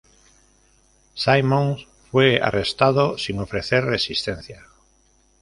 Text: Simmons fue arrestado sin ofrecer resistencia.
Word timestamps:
Simmons 1.13 1.85
fue 2.09 2.39
arrestado 2.41 3.19
sin 3.19 3.37
ofrecer 3.37 3.83
resistencia. 3.83 4.63